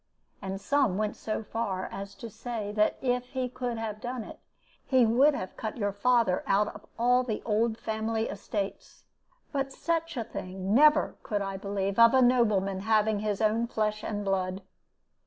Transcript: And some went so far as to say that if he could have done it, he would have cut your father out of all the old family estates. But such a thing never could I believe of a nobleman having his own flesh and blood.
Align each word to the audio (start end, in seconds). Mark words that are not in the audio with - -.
And 0.41 0.59
some 0.59 0.97
went 0.97 1.15
so 1.15 1.43
far 1.43 1.87
as 1.91 2.15
to 2.15 2.29
say 2.31 2.71
that 2.71 2.97
if 3.03 3.25
he 3.33 3.47
could 3.47 3.77
have 3.77 4.01
done 4.01 4.23
it, 4.23 4.39
he 4.83 5.05
would 5.05 5.35
have 5.35 5.55
cut 5.55 5.77
your 5.77 5.91
father 5.91 6.43
out 6.47 6.69
of 6.69 6.87
all 6.97 7.21
the 7.21 7.43
old 7.45 7.77
family 7.77 8.27
estates. 8.27 9.03
But 9.51 9.71
such 9.71 10.17
a 10.17 10.23
thing 10.23 10.73
never 10.73 11.17
could 11.21 11.43
I 11.43 11.55
believe 11.55 11.99
of 11.99 12.15
a 12.15 12.21
nobleman 12.23 12.79
having 12.79 13.19
his 13.19 13.41
own 13.41 13.67
flesh 13.67 14.01
and 14.03 14.25
blood. 14.25 14.63